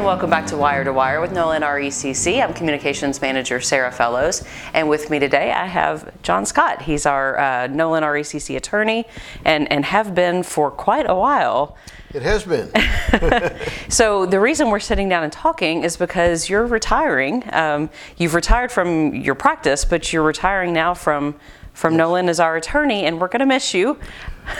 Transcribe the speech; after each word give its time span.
and 0.00 0.06
welcome 0.06 0.30
back 0.30 0.46
to 0.46 0.56
Wire 0.56 0.82
to 0.82 0.94
Wire 0.94 1.20
with 1.20 1.30
Nolin 1.32 1.60
RECC. 1.60 2.42
I'm 2.42 2.54
Communications 2.54 3.20
Manager 3.20 3.60
Sarah 3.60 3.92
Fellows, 3.92 4.42
and 4.72 4.88
with 4.88 5.10
me 5.10 5.18
today 5.18 5.52
I 5.52 5.66
have 5.66 6.10
John 6.22 6.46
Scott. 6.46 6.80
He's 6.80 7.04
our 7.04 7.38
uh, 7.38 7.42
Nolin 7.68 8.00
RECC 8.00 8.56
attorney 8.56 9.04
and, 9.44 9.70
and 9.70 9.84
have 9.84 10.14
been 10.14 10.42
for 10.42 10.70
quite 10.70 11.04
a 11.06 11.14
while. 11.14 11.76
It 12.14 12.22
has 12.22 12.44
been. 12.44 12.72
so 13.90 14.24
the 14.24 14.40
reason 14.40 14.70
we're 14.70 14.80
sitting 14.80 15.10
down 15.10 15.22
and 15.22 15.30
talking 15.30 15.84
is 15.84 15.98
because 15.98 16.48
you're 16.48 16.66
retiring. 16.66 17.44
Um, 17.52 17.90
you've 18.16 18.32
retired 18.32 18.72
from 18.72 19.14
your 19.14 19.34
practice, 19.34 19.84
but 19.84 20.14
you're 20.14 20.22
retiring 20.22 20.72
now 20.72 20.94
from 20.94 21.34
from 21.74 21.92
yes. 21.92 22.00
Nolin 22.00 22.28
as 22.30 22.40
our 22.40 22.56
attorney, 22.56 23.04
and 23.04 23.20
we're 23.20 23.28
going 23.28 23.40
to 23.40 23.46
miss 23.46 23.74
you. 23.74 23.98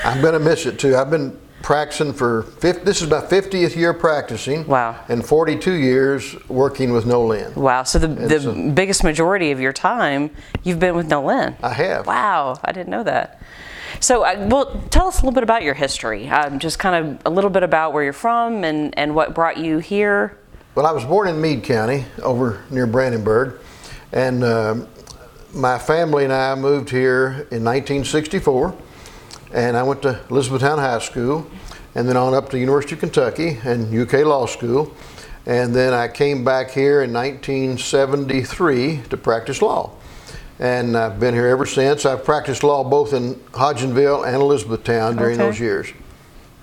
I'm 0.05 0.21
going 0.21 0.35
to 0.35 0.39
miss 0.39 0.67
it 0.67 0.79
too. 0.79 0.97
I've 0.97 1.11
been 1.11 1.39
practicing 1.71 2.13
for 2.13 2.43
50, 2.43 2.83
this 2.83 3.01
is 3.01 3.09
my 3.09 3.21
50th 3.21 3.77
year 3.77 3.95
practicing. 3.95 4.67
Wow. 4.67 5.05
And 5.09 5.25
42 5.25 5.75
years 5.75 6.35
working 6.49 6.93
with 6.93 7.05
Nolin. 7.05 7.55
Wow. 7.55 7.85
So 7.85 8.01
the, 8.01 8.09
the 8.09 8.73
biggest 8.75 9.05
majority 9.05 9.53
of 9.53 9.61
your 9.61 9.73
time 9.73 10.33
you've 10.65 10.81
been 10.81 10.97
with 10.97 11.09
Nolin. 11.09 11.55
I 11.63 11.73
have. 11.73 12.09
Wow. 12.09 12.59
I 12.65 12.73
didn't 12.73 12.89
know 12.89 13.05
that. 13.05 13.41
So, 14.01 14.25
uh, 14.25 14.49
well, 14.51 14.83
tell 14.91 15.07
us 15.07 15.19
a 15.19 15.21
little 15.21 15.33
bit 15.33 15.45
about 15.45 15.63
your 15.63 15.75
history. 15.75 16.29
Um, 16.29 16.59
just 16.59 16.81
kind 16.81 17.07
of 17.07 17.23
a 17.25 17.31
little 17.31 17.51
bit 17.51 17.63
about 17.63 17.93
where 17.93 18.03
you're 18.03 18.13
from 18.13 18.65
and, 18.65 18.93
and 18.99 19.15
what 19.15 19.33
brought 19.33 19.57
you 19.57 19.79
here. 19.79 20.37
Well, 20.75 20.87
I 20.87 20.91
was 20.91 21.05
born 21.05 21.29
in 21.29 21.41
Meade 21.41 21.63
County 21.63 22.05
over 22.21 22.65
near 22.71 22.89
Brandenburg. 22.89 23.61
And 24.11 24.43
uh, 24.43 24.87
my 25.55 25.79
family 25.79 26.25
and 26.25 26.33
I 26.33 26.53
moved 26.57 26.91
here 26.91 27.47
in 27.53 27.63
1964 27.63 28.77
and 29.53 29.77
I 29.77 29.83
went 29.83 30.03
to 30.03 30.21
Elizabethtown 30.31 30.79
High 30.79 30.99
School 31.01 31.47
and 31.95 32.09
then 32.09 32.17
on 32.17 32.35
up 32.35 32.51
to 32.51 32.59
University 32.59 32.95
of 32.95 33.01
Kentucky 33.01 33.59
and 33.65 33.93
UK 33.95 34.25
Law 34.25 34.47
School. 34.47 34.95
And 35.47 35.75
then 35.75 35.93
I 35.93 36.09
came 36.09 36.45
back 36.45 36.71
here 36.71 37.03
in 37.03 37.13
1973 37.13 39.03
to 39.11 39.17
practice 39.17 39.63
law. 39.63 39.93
And 40.59 40.97
I've 40.97 41.19
been 41.19 41.35
here 41.35 41.47
ever 41.47 41.65
since. 41.65 42.05
I've 42.05 42.25
practiced 42.25 42.63
law 42.63 42.85
both 42.85 43.15
in 43.15 43.35
Hodgenville 43.53 44.27
and 44.27 44.37
Elizabethtown 44.37 45.17
during 45.17 45.41
okay. 45.41 45.49
those 45.49 45.59
years. 45.59 45.93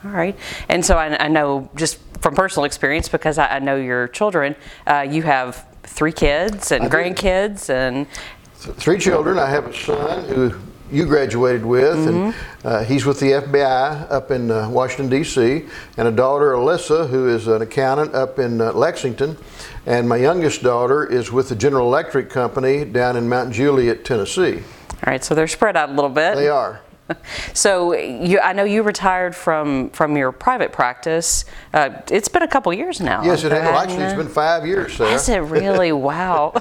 All 0.06 0.12
right. 0.12 0.38
And 0.70 0.86
so 0.86 0.98
I, 0.98 1.26
I, 1.26 1.28
know 1.28 1.70
just 1.76 1.98
from 2.22 2.36
personal 2.36 2.66
experience, 2.66 3.10
because 3.10 3.40
I, 3.40 3.56
I 3.56 3.60
know 3.60 3.76
your 3.76 4.08
children, 4.10 4.56
uh, 4.86 5.06
you 5.10 5.24
have 5.24 5.66
three 5.84 6.12
kids 6.12 6.72
and 6.72 6.86
grandkids 6.92 7.70
and. 7.70 8.08
Three 8.54 9.00
children. 9.00 9.40
I 9.40 9.50
have 9.50 9.66
a 9.66 9.74
son 9.74 10.26
who 10.26 10.54
you 10.92 11.06
graduated 11.06 11.66
with, 11.66 11.98
mm-hmm. 11.98 12.18
and 12.18 12.36
uh, 12.64 12.84
he's 12.84 13.06
with 13.06 13.20
the 13.20 13.32
FBI 13.32 14.10
up 14.12 14.32
in 14.32 14.52
uh, 14.52 14.70
Washington, 14.70 15.10
D.C., 15.10 15.66
and 15.98 16.08
a 16.08 16.12
daughter, 16.12 16.54
Alyssa, 16.54 17.10
who 17.10 17.28
is 17.28 17.48
an 17.48 17.62
accountant 17.62 18.14
up 18.14 18.40
in 18.40 18.62
uh, 18.62 18.72
Lexington. 18.74 19.38
And 19.86 20.08
my 20.08 20.18
youngest 20.18 20.64
daughter 20.64 21.06
is 21.06 21.32
with 21.32 21.50
the 21.50 21.56
General 21.56 21.88
Electric 21.88 22.30
Company 22.30 22.86
down 22.86 23.16
in 23.16 23.30
Mount 23.30 23.54
Juliet, 23.54 24.06
Tennessee. 24.06 24.58
All 24.58 25.12
right, 25.12 25.24
so 25.24 25.36
they're 25.36 25.48
spread 25.48 25.78
out 25.78 25.90
a 25.90 25.94
little 25.94 26.10
bit. 26.10 26.36
They 26.36 26.50
are. 26.50 26.82
So 27.54 27.94
you, 27.94 28.40
I 28.40 28.52
know 28.52 28.66
you 28.66 28.84
retired 28.84 29.34
from 29.34 29.90
from 29.92 30.18
your 30.18 30.34
private 30.34 30.74
practice. 30.74 31.46
Uh, 31.74 32.02
it's 32.12 32.28
been 32.28 32.44
a 32.44 32.48
couple 32.48 32.74
years 32.74 33.00
now. 33.00 33.24
Yes, 33.24 33.46
it 33.46 33.52
has. 33.54 33.64
Well, 33.64 33.80
actually, 33.80 34.04
it's 34.04 34.14
been 34.14 34.28
five 34.28 34.66
years. 34.66 34.94
Sarah. 34.94 35.12
Has 35.12 35.30
it 35.30 35.38
really? 35.38 35.92
wow. 35.94 36.54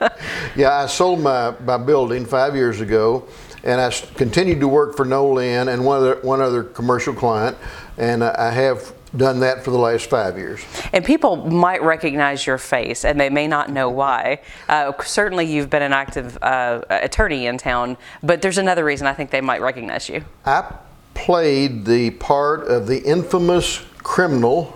yeah, 0.56 0.74
I 0.82 0.86
sold 0.86 1.20
my, 1.20 1.54
my 1.64 1.76
building 1.76 2.24
five 2.24 2.54
years 2.54 2.80
ago, 2.80 3.26
and 3.66 3.80
I 3.80 3.90
continued 4.14 4.60
to 4.60 4.68
work 4.68 4.96
for 4.96 5.04
Nolin 5.04 5.72
and 5.72 5.84
one 5.84 5.98
other 5.98 6.20
one 6.22 6.40
other 6.40 6.62
commercial 6.62 7.12
client, 7.12 7.58
and 7.98 8.22
I 8.22 8.52
have 8.52 8.94
done 9.16 9.40
that 9.40 9.64
for 9.64 9.70
the 9.70 9.78
last 9.78 10.08
five 10.08 10.38
years. 10.38 10.64
And 10.92 11.04
people 11.04 11.36
might 11.36 11.82
recognize 11.82 12.46
your 12.46 12.58
face, 12.58 13.04
and 13.04 13.18
they 13.18 13.30
may 13.30 13.48
not 13.48 13.70
know 13.70 13.90
why. 13.90 14.40
Uh, 14.68 14.92
certainly, 15.02 15.46
you've 15.46 15.68
been 15.68 15.82
an 15.82 15.92
active 15.92 16.38
uh, 16.42 16.82
attorney 16.88 17.46
in 17.46 17.58
town, 17.58 17.96
but 18.22 18.40
there's 18.40 18.58
another 18.58 18.84
reason 18.84 19.06
I 19.06 19.14
think 19.14 19.30
they 19.30 19.40
might 19.40 19.60
recognize 19.60 20.08
you. 20.08 20.24
I 20.44 20.72
played 21.14 21.84
the 21.84 22.10
part 22.10 22.68
of 22.68 22.86
the 22.86 23.02
infamous 23.02 23.84
criminal 23.98 24.75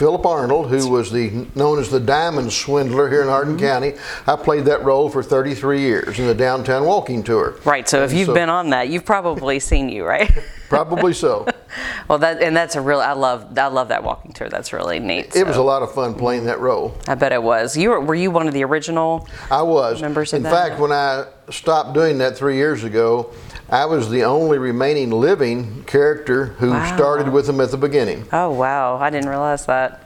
Philip 0.00 0.24
Arnold, 0.24 0.70
who 0.70 0.88
was 0.88 1.10
the 1.10 1.46
known 1.54 1.78
as 1.78 1.90
the 1.90 2.00
diamond 2.00 2.50
swindler 2.50 3.10
here 3.10 3.20
in 3.20 3.28
Hardin 3.28 3.58
mm-hmm. 3.58 3.66
County. 3.66 3.92
I 4.26 4.34
played 4.34 4.64
that 4.64 4.82
role 4.82 5.10
for 5.10 5.22
33 5.22 5.78
years 5.78 6.18
in 6.18 6.26
the 6.26 6.34
downtown 6.34 6.86
walking 6.86 7.22
tour. 7.22 7.56
Right. 7.66 7.86
So 7.86 8.02
if 8.02 8.10
you've 8.10 8.24
so, 8.24 8.32
been 8.32 8.48
on 8.48 8.70
that, 8.70 8.88
you've 8.88 9.04
probably 9.04 9.60
seen 9.60 9.90
you, 9.90 10.06
right? 10.06 10.32
probably 10.70 11.12
so. 11.12 11.46
well, 12.08 12.18
that 12.18 12.42
and 12.42 12.56
that's 12.56 12.76
a 12.76 12.80
real. 12.80 13.00
I 13.00 13.12
love. 13.12 13.58
I 13.58 13.68
love 13.68 13.88
that 13.88 14.02
walking 14.02 14.32
tour. 14.32 14.48
That's 14.48 14.72
really 14.72 14.98
neat. 14.98 15.26
It 15.26 15.32
so. 15.32 15.44
was 15.44 15.56
a 15.56 15.62
lot 15.62 15.82
of 15.82 15.92
fun 15.92 16.14
playing 16.14 16.44
that 16.44 16.60
role. 16.60 16.96
I 17.06 17.14
bet 17.14 17.32
it 17.32 17.42
was. 17.42 17.76
You 17.76 17.90
were. 17.90 18.00
Were 18.00 18.14
you 18.14 18.30
one 18.30 18.48
of 18.48 18.54
the 18.54 18.64
original? 18.64 19.28
I 19.50 19.62
was. 19.62 20.00
Members. 20.02 20.32
In 20.32 20.42
that? 20.42 20.52
fact, 20.52 20.80
when 20.80 20.92
I 20.92 21.26
stopped 21.50 21.94
doing 21.94 22.18
that 22.18 22.36
three 22.36 22.56
years 22.56 22.84
ago. 22.84 23.32
I 23.72 23.84
was 23.84 24.10
the 24.10 24.24
only 24.24 24.58
remaining 24.58 25.12
living 25.12 25.84
character 25.84 26.46
who 26.46 26.70
wow. 26.70 26.96
started 26.96 27.32
with 27.32 27.46
them 27.46 27.60
at 27.60 27.70
the 27.70 27.76
beginning. 27.76 28.26
Oh 28.32 28.50
wow! 28.50 28.96
I 28.96 29.10
didn't 29.10 29.28
realize 29.28 29.64
that. 29.66 30.02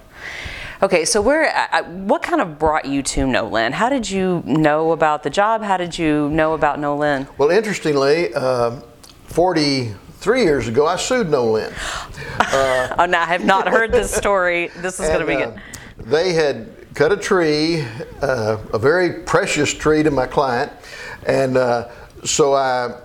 Okay, 0.82 1.06
so 1.06 1.22
where, 1.22 1.48
uh, 1.72 1.82
what 1.84 2.22
kind 2.22 2.42
of 2.42 2.58
brought 2.58 2.84
you 2.84 3.02
to 3.02 3.20
Nolin? 3.25 3.70
How 3.70 3.88
did 3.88 4.10
you 4.10 4.42
know 4.44 4.92
about 4.92 5.22
the 5.22 5.31
job? 5.31 5.62
How 5.62 5.78
did 5.78 5.98
you 5.98 6.28
know 6.28 6.52
about 6.52 6.78
Nolin? 6.78 7.26
Well, 7.38 7.48
interestingly, 7.48 8.34
uh, 8.34 8.81
43 10.24 10.42
years 10.42 10.68
ago, 10.68 10.86
I 10.86 10.96
sued 10.96 11.26
Nolin. 11.26 11.70
Uh, 12.40 12.94
oh, 12.98 13.04
no, 13.04 13.18
I 13.18 13.26
have 13.26 13.44
not 13.44 13.68
heard 13.68 13.92
this 13.92 14.10
story. 14.10 14.68
This 14.78 14.98
is 14.98 15.06
going 15.08 15.20
to 15.20 15.26
be 15.26 15.34
good. 15.34 15.48
Uh, 15.48 15.60
they 15.98 16.32
had 16.32 16.66
cut 16.94 17.12
a 17.12 17.16
tree, 17.18 17.84
uh, 18.22 18.56
a 18.72 18.78
very 18.78 19.22
precious 19.24 19.74
tree 19.74 20.02
to 20.02 20.10
my 20.10 20.26
client, 20.26 20.72
and 21.26 21.58
so 22.24 22.54
I 22.54 23.00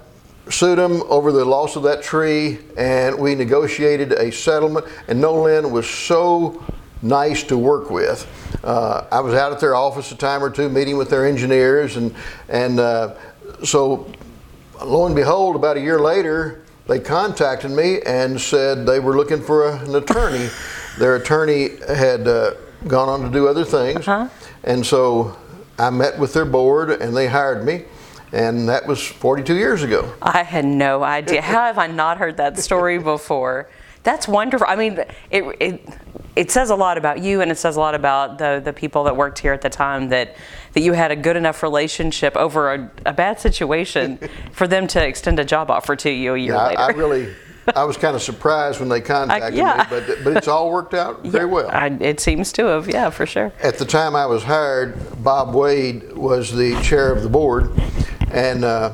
sued 0.50 0.78
them 0.78 1.04
over 1.10 1.34
the 1.34 1.44
loss 1.44 1.76
of 1.76 1.84
that 1.84 2.02
tree, 2.02 2.60
and 2.78 3.20
we 3.20 3.36
negotiated 3.36 4.14
a 4.14 4.32
settlement. 4.32 4.86
And 5.10 5.22
Nolin 5.22 5.72
was 5.72 5.90
so 5.90 6.64
nice 7.02 7.44
to 7.44 7.58
work 7.58 7.90
with. 7.90 8.26
Uh, 8.64 9.08
I 9.12 9.20
was 9.20 9.34
out 9.34 9.52
at 9.52 9.60
their 9.60 9.76
office 9.76 10.10
a 10.14 10.16
time 10.16 10.42
or 10.42 10.50
two 10.50 10.70
meeting 10.70 10.96
with 10.96 11.10
their 11.10 11.26
engineers, 11.26 11.98
and 11.98 12.16
and 12.48 12.80
uh, 12.80 13.16
so 13.66 14.10
lo 14.82 15.06
and 15.06 15.18
behold, 15.18 15.58
about 15.58 15.76
a 15.76 15.82
year 15.82 16.00
later, 16.00 16.64
they 16.90 17.00
contacted 17.00 17.70
me 17.72 18.02
and 18.02 18.42
said 18.42 18.86
they 18.86 19.00
were 19.00 19.16
looking 19.16 19.42
for 19.42 19.70
a, 19.70 19.78
an 19.78 19.96
attorney. 19.96 20.50
their 20.98 21.16
attorney 21.16 21.70
had 21.88 22.28
uh, 22.28 22.56
gone 22.88 23.08
on 23.08 23.22
to 23.22 23.30
do 23.30 23.48
other 23.48 23.64
things, 23.64 24.08
uh-huh. 24.08 24.28
and 24.64 24.86
so 24.86 25.38
I 25.78 25.92
met 25.92 26.18
with 26.20 26.34
their 26.34 26.46
board, 26.46 26.90
and 26.90 27.16
they 27.16 27.28
hired 27.28 27.64
me. 27.64 27.86
And 28.32 28.70
that 28.70 28.86
was 28.86 29.04
42 29.04 29.56
years 29.56 29.82
ago. 29.82 30.14
I 30.22 30.44
had 30.44 30.64
no 30.64 31.04
idea. 31.04 31.42
How 31.42 31.64
have 31.64 31.80
I 31.80 31.88
not 31.88 32.20
heard 32.20 32.38
that 32.38 32.60
story 32.60 33.00
before? 33.16 33.70
That's 34.04 34.28
wonderful. 34.28 34.68
I 34.70 34.76
mean, 34.76 35.00
it, 35.32 35.44
it 35.60 35.88
it 36.40 36.50
says 36.50 36.70
a 36.70 36.76
lot 36.76 36.98
about 36.98 37.20
you 37.20 37.42
and 37.42 37.52
it 37.52 37.58
says 37.58 37.76
a 37.76 37.80
lot 37.82 37.94
about 37.94 38.38
the, 38.38 38.62
the 38.64 38.72
people 38.72 39.04
that 39.04 39.18
worked 39.18 39.40
here 39.40 39.52
at 39.52 39.62
the 39.62 39.70
time 39.70 40.08
that, 40.08 40.38
that 40.72 40.80
you 40.80 40.94
had 40.94 41.12
a 41.12 41.16
good 41.16 41.36
enough 41.36 41.62
relationship 41.62 42.38
over 42.38 42.74
a, 42.74 42.92
a 43.06 43.12
bad 43.12 43.42
situation 43.42 44.18
for 44.54 44.66
them 44.66 44.88
to 44.88 45.06
extend 45.06 45.38
a 45.38 45.44
job 45.44 45.70
offer 45.70 45.98
to 45.98 46.10
you 46.10 46.36
a 46.36 46.38
year 46.38 46.54
yeah, 46.54 46.68
later. 46.68 46.80
I, 46.80 46.86
I 46.86 46.90
really, 46.92 47.36
I 47.76 47.84
was 47.84 47.98
kind 47.98 48.16
of 48.16 48.22
surprised 48.22 48.80
when 48.80 48.88
they 48.88 49.02
contacted 49.18 49.54
I, 49.54 49.58
yeah. 49.58 49.88
me, 49.92 50.00
but, 50.08 50.24
but 50.24 50.38
it's 50.38 50.48
all 50.48 50.72
worked 50.72 50.94
out 50.94 51.24
very 51.26 51.46
yeah, 51.46 51.54
well. 51.54 51.70
I, 51.72 51.88
it 52.00 52.22
seems 52.22 52.54
to 52.54 52.68
have, 52.68 52.88
yeah, 52.88 53.10
for 53.10 53.26
sure. 53.26 53.52
At 53.62 53.78
the 53.78 53.86
time 53.86 54.16
I 54.16 54.26
was 54.26 54.42
hired, 54.42 55.22
Bob 55.22 55.54
Wade 55.54 56.14
was 56.14 56.56
the 56.56 56.82
chair 56.82 57.12
of 57.12 57.22
the 57.22 57.30
board, 57.30 57.70
and 58.32 58.64
uh, 58.64 58.94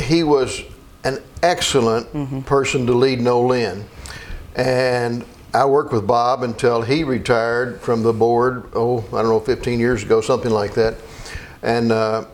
he 0.00 0.22
was 0.22 0.62
an 1.04 1.18
excellent 1.42 2.10
mm-hmm. 2.14 2.40
person 2.40 2.86
to 2.86 2.94
lead 2.94 3.18
Nolin. 3.18 3.84
And 4.56 5.26
I 5.54 5.64
worked 5.66 5.92
with 5.92 6.04
Bob 6.04 6.42
until 6.42 6.82
he 6.82 7.04
retired 7.04 7.80
from 7.80 8.02
the 8.02 8.12
board, 8.12 8.64
oh, 8.74 9.04
I 9.12 9.22
don't 9.22 9.28
know, 9.28 9.38
15 9.38 9.78
years 9.78 10.02
ago, 10.02 10.20
something 10.20 10.50
like 10.50 10.74
that. 10.74 10.96
And 11.62 11.92
uh, 11.92 12.24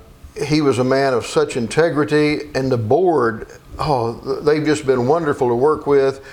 he 0.43 0.63
was 0.63 0.79
a 0.79 0.85
man 0.85 1.13
of 1.13 1.27
such 1.27 1.59
integrity, 1.59 2.51
and 2.55 2.73
the 2.73 2.79
board, 2.79 3.49
oh, 3.79 4.41
they've 4.41 4.65
just 4.65 4.87
been 4.87 5.07
wonderful 5.07 5.49
to 5.49 5.55
work 5.55 5.87
with. 5.87 6.25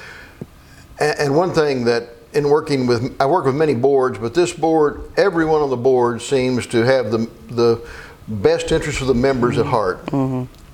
And, 1.00 1.36
one 1.36 1.52
thing 1.52 1.84
that 1.86 2.10
in 2.34 2.50
working 2.50 2.88
with, 2.88 3.16
I 3.20 3.26
work 3.26 3.46
with 3.46 3.56
many 3.56 3.76
boards, 3.76 4.18
but 4.18 4.34
this 4.34 4.54
board, 4.54 5.12
everyone 5.18 5.62
on 5.62 5.70
the 5.70 5.78
board 5.78 6.22
seems 6.22 6.66
to 6.68 6.86
have 6.86 7.12
the, 7.12 7.30
the 7.50 7.86
best 8.30 8.72
interest 8.72 9.02
of 9.02 9.08
the 9.08 9.14
members 9.14 9.58
mm-hmm. 9.58 9.68
at 9.68 9.68
heart. 9.68 10.06
Mm-hmm. 10.08 10.67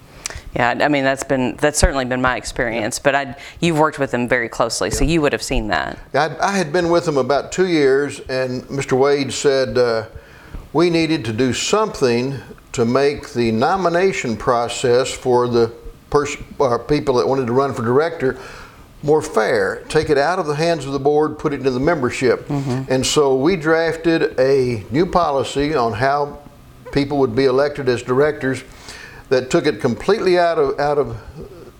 Yeah, 0.56 0.78
I 0.82 0.88
mean 0.88 1.04
that's 1.04 1.24
been 1.24 1.56
that's 1.58 1.80
certainly 1.80 2.06
been 2.06 2.22
my 2.22 2.38
experience. 2.38 3.00
But 3.00 3.16
I, 3.16 3.36
you've 3.60 3.80
worked 3.80 4.00
with 4.00 4.12
them 4.12 4.28
very 4.28 4.50
closely, 4.50 4.92
so 4.92 5.04
you 5.04 5.22
would 5.22 5.34
have 5.34 5.44
seen 5.44 5.68
that. 5.68 5.98
I, 6.14 6.36
I, 6.40 6.52
had 6.52 6.72
been 6.72 6.90
with 6.90 7.06
them 7.06 7.18
about 7.18 7.52
two 7.52 7.68
years, 7.68 8.20
and 8.22 8.64
Mr. 8.64 8.98
Wade 8.98 9.34
said 9.34 9.78
uh, 9.78 10.06
we 10.72 10.90
needed 10.90 11.26
to 11.26 11.34
do 11.34 11.54
something 11.54 12.40
to 12.74 12.86
make 12.86 13.34
the 13.34 13.52
nomination 13.52 14.38
process 14.38 15.12
for 15.12 15.48
the 15.48 15.74
pers- 16.10 16.38
uh, 16.60 16.78
people 16.78 17.16
that 17.16 17.28
wanted 17.28 17.48
to 17.48 17.54
run 17.54 17.74
for 17.74 17.84
director 17.84 18.40
more 19.04 19.22
fair, 19.22 19.84
take 19.90 20.10
it 20.10 20.18
out 20.18 20.40
of 20.40 20.48
the 20.48 20.56
hands 20.56 20.86
of 20.86 20.94
the 20.94 21.00
board, 21.00 21.38
put 21.38 21.52
it 21.54 21.58
into 21.58 21.72
the 21.72 21.80
membership. 21.80 22.50
And 22.90 23.06
so 23.06 23.36
we 23.36 23.58
drafted 23.58 24.40
a 24.40 24.86
new 24.92 25.06
policy 25.06 25.76
on 25.76 25.92
how 25.92 26.40
people 26.94 27.18
would 27.18 27.36
be 27.36 27.44
elected 27.46 27.90
as 27.90 28.02
directors 28.02 28.64
that 29.30 29.50
took 29.50 29.66
it 29.66 29.80
completely 29.82 30.38
out 30.38 30.58
of 30.58 30.80
out 30.80 30.98
of 30.98 31.18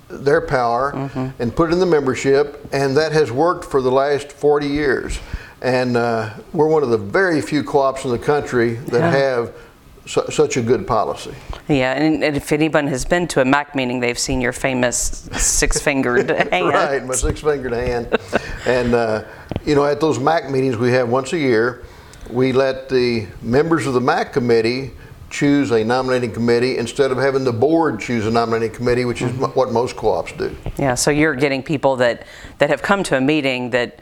their 0.10 0.42
power 0.42 0.92
and 1.40 1.56
put 1.56 1.70
it 1.70 1.74
in 1.74 1.80
the 1.80 1.86
membership, 1.86 2.66
and 2.72 2.96
that 2.98 3.12
has 3.12 3.32
worked 3.32 3.66
for 3.66 3.82
the 3.82 3.92
last 3.92 4.32
40 4.32 4.68
years. 4.68 5.20
And 5.62 5.96
uh, 5.98 6.34
we're 6.52 6.68
one 6.68 6.84
of 6.84 6.90
the 6.90 6.98
very 6.98 7.42
few 7.42 7.64
co-ops 7.64 8.04
in 8.06 8.12
the 8.12 8.20
country 8.20 8.74
that 8.74 9.00
Yeah. 9.00 9.12
have 9.12 9.54
su- 10.06 10.30
such 10.30 10.58
a 10.58 10.62
good 10.62 10.86
policy. 10.86 11.34
Yeah, 11.70 11.94
and, 11.94 12.22
and 12.24 12.36
if 12.36 12.52
anyone 12.52 12.86
has 12.88 13.06
been 13.06 13.28
to 13.30 13.42
a 13.42 13.46
MAC 13.46 13.74
meeting, 13.74 14.02
they've 14.02 14.20
seen 14.20 14.42
your 14.42 14.52
famous 14.52 15.30
six-fingered 15.32 16.30
hand. 16.52 16.68
Right, 16.68 17.04
my 17.06 17.14
six-fingered 17.16 17.72
hand. 17.72 18.18
and 18.68 18.94
uh, 18.94 19.24
you 19.66 19.74
know, 19.74 19.86
at 19.86 20.00
those 20.02 20.20
MAC 20.20 20.50
meetings 20.52 20.76
we 20.78 20.92
have 20.92 21.08
once 21.10 21.32
a 21.34 21.38
year, 21.40 21.84
we 22.30 22.52
let 22.52 22.90
the 22.90 23.26
members 23.42 23.88
of 23.88 23.94
the 23.94 24.02
MAC 24.02 24.34
committee 24.34 24.92
choose 25.34 25.72
a 25.72 25.84
nominating 25.84 26.32
committee 26.32 26.78
instead 26.78 27.10
of 27.12 27.18
having 27.18 27.44
the 27.44 27.52
board 27.52 28.00
choose 28.00 28.28
a 28.28 28.32
nominating 28.32 28.74
committee, 28.74 29.04
which 29.04 29.22
is 29.22 29.32
Mm-hmm. 29.32 29.46
m 29.46 29.50
what 29.52 29.72
most 29.72 29.96
co-ops 29.96 30.32
do. 30.34 30.56
Yeah, 30.78 30.94
so 30.96 31.10
you're 31.10 31.34
getting 31.34 31.64
people 31.64 31.96
that, 31.98 32.28
that 32.60 32.70
have 32.70 32.82
come 32.84 33.02
to 33.04 33.18
a 33.18 33.22
meeting 33.22 33.72
that 33.72 34.00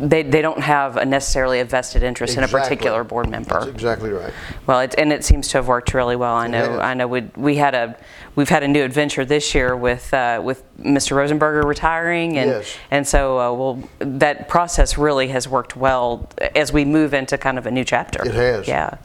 they, 0.00 0.22
they 0.22 0.40
don't 0.40 0.60
have 0.60 0.96
a 0.96 1.04
necessarily 1.04 1.60
a 1.60 1.64
vested 1.64 2.02
interest 2.02 2.36
in 2.36 2.42
a 2.42 2.46
Exactly. 2.46 2.76
particular 2.76 3.04
board 3.04 3.28
member. 3.28 3.60
That's 3.60 3.66
exactly 3.66 4.10
right. 4.10 4.32
Well, 4.66 4.80
it, 4.80 4.94
and 4.96 5.12
it 5.12 5.22
seems 5.24 5.48
to 5.48 5.58
have 5.58 5.68
worked 5.68 5.92
really 5.94 6.16
well. 6.16 6.34
I 6.34 6.48
know. 6.48 6.70
has. 6.70 6.80
I 6.80 6.94
know. 6.94 7.06
We 7.06 7.20
we 7.36 7.56
had 7.56 7.74
a 7.74 7.96
we've 8.34 8.48
had 8.48 8.62
a 8.62 8.68
new 8.68 8.82
adventure 8.82 9.24
this 9.26 9.54
year 9.54 9.76
with 9.76 10.12
uh, 10.14 10.40
with 10.42 10.64
Mr. 10.80 11.14
Rosenberger 11.16 11.64
retiring, 11.64 12.38
and 12.38 12.50
Yes. 12.50 12.74
and 12.90 13.06
so 13.06 13.38
uh, 13.38 13.52
well 13.52 13.88
that 13.98 14.48
process 14.48 14.96
really 14.98 15.28
has 15.28 15.46
worked 15.46 15.76
well 15.76 16.28
as 16.56 16.72
we 16.72 16.84
move 16.84 17.14
into 17.14 17.36
kind 17.38 17.58
of 17.58 17.66
a 17.66 17.70
new 17.70 17.84
chapter. 17.84 18.24
It 18.26 18.34
has. 18.34 18.66
Yeah. 18.66 18.96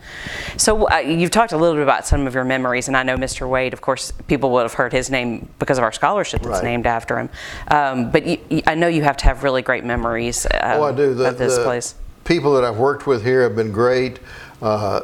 So 0.55 0.89
uh, 0.89 0.97
you've 0.99 1.29
talked 1.29 1.51
a 1.51 1.57
little 1.57 1.75
bit 1.75 1.83
about 1.83 2.07
some 2.07 2.25
of 2.25 2.33
your 2.33 2.45
memories, 2.45 2.87
and 2.87 2.95
I 2.95 3.03
know 3.03 3.17
Mr. 3.17 3.47
Wade. 3.47 3.73
Of 3.73 3.81
course, 3.81 4.11
people 4.27 4.49
would 4.51 4.63
have 4.63 4.73
heard 4.73 4.93
his 4.93 5.09
name 5.09 5.49
because 5.59 5.77
of 5.77 5.83
our 5.83 5.91
scholarship 5.91 6.41
that's 6.41 6.55
Right. 6.55 6.63
named 6.63 6.87
after 6.87 7.19
him. 7.19 7.29
Um, 7.69 8.11
but 8.11 8.25
you, 8.25 8.37
you- 8.49 8.63
I 8.65 8.73
know 8.75 8.87
you 8.87 9.03
have 9.03 9.17
to 9.17 9.25
have 9.25 9.43
really 9.43 9.61
great 9.61 9.83
memories. 9.83 10.45
Uh, 10.45 10.75
Oh, 10.79 10.83
I 10.83 10.91
do. 10.93 11.13
The, 11.13 11.29
of 11.29 11.37
this 11.37 11.57
the 11.57 11.63
place. 11.63 11.95
People 12.23 12.53
that 12.55 12.63
I've 12.63 12.77
worked 12.77 13.05
with 13.07 13.23
here 13.23 13.43
have 13.43 13.55
been 13.55 13.71
great. 13.71 14.19
Uh, 14.61 15.01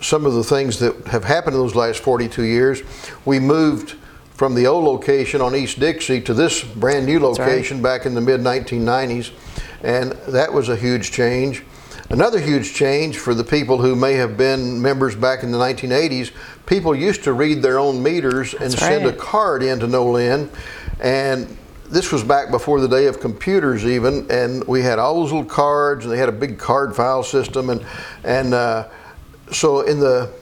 some 0.00 0.26
of 0.26 0.34
the 0.34 0.44
things 0.44 0.78
that 0.80 0.94
have 1.06 1.24
happened 1.24 1.54
in 1.54 1.60
those 1.62 1.74
last 1.76 2.00
42 2.02 2.42
years, 2.42 2.82
we 3.24 3.38
moved 3.38 3.94
from 4.42 4.56
the 4.56 4.66
old 4.66 4.82
location 4.82 5.40
on 5.40 5.54
East 5.54 5.78
Dixie 5.78 6.20
to 6.20 6.34
this 6.34 6.64
brand 6.64 7.06
new 7.06 7.20
right. 7.20 7.22
location 7.22 7.80
back 7.80 8.06
in 8.06 8.14
the 8.14 8.20
mid 8.20 8.40
1990s, 8.40 9.30
and 9.84 10.10
that 10.26 10.52
was 10.52 10.68
a 10.68 10.74
huge 10.74 11.12
change. 11.12 11.62
Another 12.10 12.40
huge 12.40 12.74
change 12.74 13.18
for 13.18 13.34
the 13.34 13.44
people 13.44 13.78
who 13.78 13.94
may 13.94 14.14
have 14.14 14.36
been 14.36 14.82
members 14.82 15.14
back 15.14 15.44
in 15.44 15.52
the 15.52 15.58
1980s, 15.58 16.32
people 16.66 16.92
used 16.92 17.22
to 17.22 17.34
read 17.34 17.62
their 17.62 17.78
own 17.78 18.02
meters 18.02 18.52
and 18.54 18.72
That's 18.72 18.80
send 18.80 19.06
a 19.06 19.12
card 19.12 19.62
in 19.62 19.78
to 19.78 19.86
Nolin, 19.86 20.48
and 21.00 21.56
this 21.88 22.10
was 22.10 22.24
back 22.24 22.50
before 22.50 22.80
the 22.80 22.88
day 22.88 23.06
of 23.06 23.20
computers 23.20 23.86
even, 23.86 24.28
and 24.28 24.64
we 24.64 24.82
had 24.82 24.98
all 24.98 25.20
those 25.20 25.30
little 25.30 25.48
cards, 25.48 26.04
and 26.04 26.12
they 26.12 26.18
had 26.18 26.28
a 26.28 26.32
big 26.32 26.58
card 26.58 26.96
file 26.96 27.22
system, 27.22 27.70
and 27.70 27.86
and 28.24 28.54
uh, 28.54 28.88
so 29.52 29.82
in 29.82 30.00
the 30.00 30.32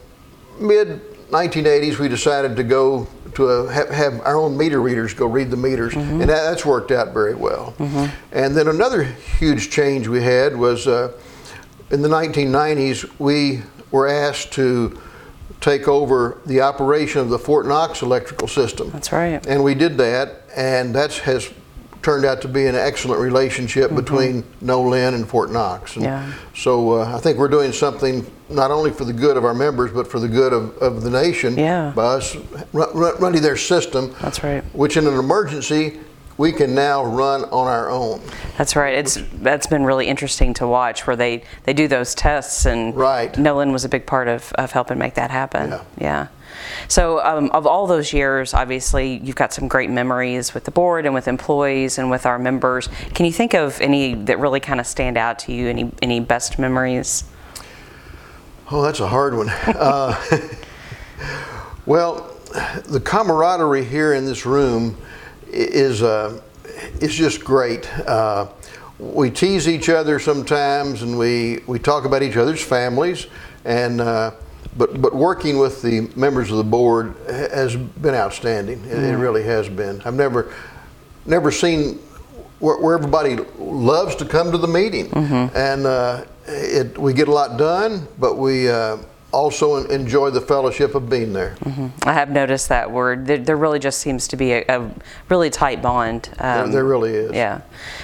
mid 0.59 1.03
1980s 1.31 1.99
we 1.99 2.09
decided 2.09 2.57
to 2.57 2.63
go 2.65 3.07
to 3.35 3.47
a, 3.49 3.73
have, 3.73 3.89
have 3.91 4.21
our 4.23 4.37
own 4.37 4.57
meter 4.57 4.81
readers 4.81 5.15
go 5.15 5.27
read 5.27 5.51
the 5.51 5.57
meters, 5.57 5.95
and 5.95 6.21
that, 6.23 6.27
that's 6.29 6.67
worked 6.67 6.91
out 6.91 7.13
very 7.13 7.35
well. 7.35 7.75
And 8.33 8.57
then 8.57 8.69
another 8.69 9.05
huge 9.05 9.71
change 9.71 10.09
we 10.09 10.23
had 10.23 10.57
was 10.57 10.87
uh, 10.87 11.13
in 11.91 12.03
the 12.03 12.09
1990s 12.09 13.09
we 13.19 13.63
were 13.91 14.09
asked 14.09 14.53
to 14.53 15.01
take 15.61 15.87
over 15.89 16.41
the 16.47 16.61
operation 16.63 17.21
of 17.21 17.29
the 17.29 17.39
Fort 17.39 17.67
Knox 17.67 18.03
electrical 18.03 18.49
system. 18.49 18.91
That's 18.91 19.13
right. 19.13 19.45
And 19.47 19.63
we 19.63 19.75
did 19.75 19.99
that, 19.99 20.43
and 20.57 20.95
that 20.95 21.13
has 21.19 21.53
turned 22.03 22.25
out 22.25 22.41
to 22.43 22.49
be 22.49 22.67
an 22.67 22.75
excellent 22.75 23.21
relationship 23.21 23.95
between 23.95 24.43
Nolin 24.63 25.15
and 25.15 25.29
Fort 25.29 25.51
Knox. 25.51 25.97
And 25.97 26.05
Mm-hmm. 26.05 26.31
Yeah. 26.31 26.35
So 26.55 27.01
uh, 27.01 27.17
I 27.17 27.21
think 27.21 27.39
we're 27.39 27.49
doing 27.49 27.73
something 27.73 28.25
not 28.49 28.71
only 28.71 28.91
for 28.91 29.05
the 29.05 29.13
good 29.13 29.37
of 29.37 29.45
our 29.45 29.55
members, 29.55 29.93
but 29.93 30.07
for 30.09 30.19
the 30.19 30.29
good 30.29 30.53
of, 30.53 30.77
of 30.79 31.03
the 31.03 31.11
nation 31.11 31.57
Yeah. 31.59 31.93
by 31.95 32.05
us 32.15 32.37
run, 32.73 32.89
run, 32.95 33.15
running 33.21 33.43
their 33.43 33.57
system. 33.57 34.15
That's 34.21 34.43
right. 34.43 34.65
Which 34.75 34.97
in 34.97 35.07
an 35.07 35.15
emergency, 35.19 36.01
we 36.39 36.53
can 36.53 36.75
now 36.75 37.05
run 37.05 37.45
on 37.45 37.67
our 37.69 37.91
own. 37.91 38.23
That's 38.57 38.75
right. 38.75 38.95
It's 38.95 39.19
that's 39.43 39.67
been 39.67 39.85
really 39.85 40.07
interesting 40.09 40.55
to 40.55 40.67
watch 40.67 41.07
where 41.07 41.17
they 41.17 41.43
they 41.65 41.75
do 41.75 41.87
those 41.87 42.15
tests 42.15 42.65
and 42.67 42.97
Right. 42.97 43.33
Nolin 43.35 43.73
was 43.73 43.85
a 43.85 43.89
big 43.91 44.07
part 44.07 44.27
of, 44.27 44.51
of 44.55 44.73
helping 44.73 44.97
make 44.99 45.15
that 45.15 45.31
happen. 45.31 45.75
Yeah. 45.99 46.29
So 46.89 47.25
um, 47.25 47.51
of 47.51 47.67
all 47.67 47.87
those 47.87 48.13
years, 48.13 48.55
obviously 48.55 49.19
you've 49.23 49.37
got 49.37 49.53
some 49.53 49.69
great 49.69 49.91
memories 49.91 50.55
with 50.55 50.65
the 50.65 50.71
board 50.71 51.07
and 51.07 51.15
with 51.15 51.29
employees 51.29 51.99
and 51.99 52.11
with 52.11 52.27
our 52.27 52.39
members. 52.39 52.89
Can 53.15 53.27
you 53.27 53.33
think 53.33 53.55
of 53.55 53.81
any 53.81 54.15
that 54.15 54.39
really 54.39 54.61
kind 54.61 54.81
of 54.81 54.87
stand 54.87 55.17
out 55.17 55.39
to 55.41 55.53
you? 55.53 55.69
Any 55.69 55.93
any 56.03 56.21
best 56.21 56.59
memories? 56.59 57.25
Oh, 58.71 58.83
that's 58.83 59.01
a 59.01 59.09
hard 59.09 59.35
one. 59.37 59.49
Uh, 59.51 60.15
well, 61.87 62.37
the 62.87 63.01
camaraderie 63.01 63.85
here 63.85 64.15
in 64.15 64.25
this 64.25 64.47
room 64.47 64.97
is 65.49 66.03
uh, 66.03 66.41
is 67.01 67.15
just 67.15 67.45
great. 67.45 67.89
Uh, 68.07 68.49
we 69.01 69.31
tease 69.31 69.67
each 69.67 69.89
other 69.89 70.19
sometimes, 70.19 71.03
and 71.03 71.19
we, 71.19 71.61
we 71.67 71.79
talk 71.79 72.05
about 72.05 72.23
each 72.23 72.37
other's 72.37 72.63
families, 72.63 73.27
and 73.65 74.01
uh, 74.01 74.33
but 74.77 75.01
but 75.01 75.15
working 75.15 75.59
with 75.59 75.83
the 75.83 76.09
members 76.17 76.51
of 76.51 76.57
the 76.59 76.65
board 76.65 77.15
has 77.29 77.77
been 77.77 78.15
outstanding. 78.15 78.83
It, 78.85 78.99
it 78.99 79.17
really 79.17 79.43
has 79.43 79.69
been. 79.69 80.01
I've 80.05 80.15
never 80.15 80.53
never 81.27 81.51
seen 81.51 81.99
where, 82.61 82.77
where 82.79 82.95
everybody 82.95 83.37
loves 83.59 84.15
to 84.17 84.25
come 84.25 84.53
to 84.53 84.59
the 84.59 84.69
meeting, 84.69 85.11
and 85.55 85.87
uh, 85.87 86.25
it, 86.47 86.97
we 86.99 87.13
get 87.13 87.29
a 87.29 87.33
lot 87.33 87.57
done, 87.59 88.07
but 88.19 88.37
we 88.37 88.69
uh, 88.69 88.99
also 89.33 89.87
enjoy 89.89 90.31
the 90.31 90.41
fellowship 90.41 90.95
of 90.95 91.09
being 91.09 91.33
there. 91.33 91.57
I 92.03 92.13
have 92.13 92.31
noticed 92.31 92.69
that 92.69 92.91
word. 92.91 93.27
There, 93.27 93.39
there 93.39 93.57
really 93.57 93.79
just 93.79 94.01
seems 94.01 94.29
to 94.29 94.37
be 94.37 94.53
a, 94.53 94.65
a 94.69 94.91
really 95.29 95.51
tight 95.51 95.83
bond. 95.83 96.31
There, 96.39 96.65
um, 96.65 96.73
there 96.73 96.85
really 96.85 97.15
is. 97.15 97.33
Yeah, 97.33 97.61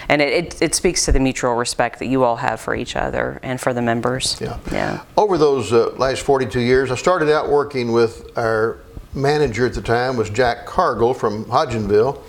and 0.09 0.23
it, 0.23 0.33
it, 0.33 0.63
it 0.63 0.75
speaks 0.75 1.05
to 1.07 1.13
the 1.13 1.21
mutual 1.21 1.55
respect 1.55 1.99
that 1.99 2.07
you 2.07 2.25
all 2.25 2.37
have 2.37 2.61
for 2.61 2.75
each 2.75 2.97
other 2.97 3.41
and 3.43 3.61
for 3.61 3.73
the 3.73 3.83
members. 3.83 4.39
Yeah. 4.41 4.59
Yeah. 4.71 5.03
Over 5.17 5.39
those 5.39 5.73
uh, 5.73 5.91
last 5.97 6.23
42 6.23 6.61
years, 6.61 6.91
I 6.91 6.97
started 6.97 7.33
out 7.33 7.49
working 7.49 7.93
with 7.93 8.37
our 8.37 8.79
manager 9.15 9.67
at 9.67 9.75
the 9.75 9.83
time 9.83 10.17
was 10.17 10.31
Jack 10.31 10.67
Cargill 10.67 11.15
from 11.15 11.47
Hodgenville, 11.47 12.21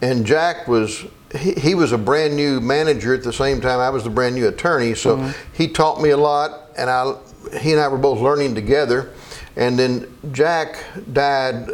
and 0.00 0.24
Jack 0.26 0.66
was 0.66 1.04
he, 1.38 1.52
he 1.52 1.74
was 1.74 1.92
a 1.92 1.98
brand 1.98 2.36
new 2.36 2.60
manager 2.60 3.14
at 3.14 3.22
the 3.22 3.32
same 3.32 3.60
time 3.60 3.78
I 3.80 3.90
was 3.90 4.04
the 4.04 4.10
brand 4.10 4.34
new 4.34 4.48
attorney, 4.48 4.94
so 4.94 5.32
he 5.52 5.68
taught 5.68 6.00
me 6.02 6.10
a 6.10 6.16
lot, 6.16 6.70
and 6.76 6.90
I 6.90 7.14
he 7.60 7.72
and 7.72 7.80
I 7.80 7.88
were 7.88 7.98
both 7.98 8.20
learning 8.20 8.54
together. 8.54 9.12
And 9.56 9.78
then 9.78 10.18
Jack 10.32 10.82
died 11.12 11.68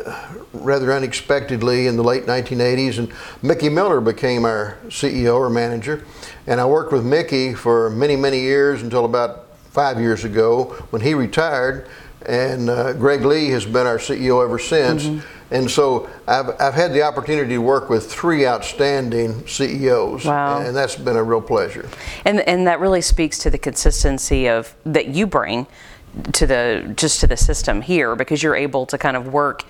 rather 0.52 0.92
unexpectedly 0.92 1.86
in 1.86 1.96
the 1.96 2.02
late 2.02 2.26
1980s, 2.26 2.98
and 2.98 3.12
Mickey 3.40 3.68
Miller 3.68 4.00
became 4.00 4.44
our 4.44 4.78
CEO 4.88 5.36
or 5.36 5.48
manager. 5.48 6.04
And 6.46 6.60
I 6.60 6.66
worked 6.66 6.92
with 6.92 7.04
Mickey 7.04 7.54
for 7.54 7.90
many, 7.90 8.16
many 8.16 8.40
years 8.40 8.82
until 8.82 9.04
about 9.04 9.46
five 9.70 10.00
years 10.00 10.24
ago 10.24 10.64
when 10.90 11.02
he 11.02 11.14
retired. 11.14 11.88
And 12.26 12.68
uh, 12.68 12.94
Greg 12.94 13.24
Lee 13.24 13.50
has 13.50 13.64
been 13.64 13.86
our 13.86 13.98
CEO 13.98 14.42
ever 14.42 14.58
since. 14.58 15.04
And 15.50 15.70
so 15.70 16.08
I've, 16.26 16.50
I've 16.60 16.74
had 16.74 16.92
the 16.92 17.02
opportunity 17.02 17.54
to 17.54 17.58
work 17.58 17.88
with 17.88 18.10
three 18.10 18.46
outstanding 18.46 19.46
CEOs. 19.46 20.24
Wow. 20.24 20.60
And 20.60 20.76
that's 20.76 20.96
been 20.96 21.16
a 21.16 21.22
real 21.22 21.40
pleasure. 21.40 21.88
And 22.24 22.40
and 22.40 22.66
that 22.66 22.80
really 22.80 23.00
speaks 23.00 23.38
to 23.38 23.50
the 23.50 23.58
consistency 23.58 24.48
of 24.48 24.74
that 24.84 25.08
you 25.08 25.26
bring 25.26 25.66
to 26.32 26.46
the 26.46 26.92
just 26.96 27.20
to 27.20 27.26
the 27.26 27.36
system 27.36 27.80
here 27.82 28.14
because 28.16 28.42
you're 28.42 28.56
able 28.56 28.86
to 28.86 28.98
kind 28.98 29.16
of 29.16 29.32
work. 29.32 29.64